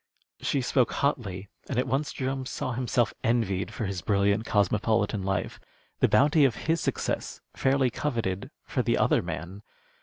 She 0.39 0.61
spoke 0.61 0.93
hotly, 0.93 1.47
and 1.69 1.77
at 1.77 1.85
once 1.85 2.11
Jerome 2.11 2.47
saw 2.47 2.71
himself 2.71 3.13
envied 3.23 3.71
for 3.71 3.85
his 3.85 4.01
brilliant 4.01 4.45
cosmopolitan 4.45 5.21
life, 5.21 5.59
the 5.99 6.07
bounty 6.09 6.43
of 6.43 6.55
his 6.65 6.81
success 6.81 7.39
fairly 7.55 7.91
coveted 7.91 8.49
for 8.65 8.81
the 8.81 8.97
other 8.97 9.21
man. 9.21 9.61